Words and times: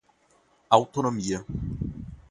autonomia 0.77 1.45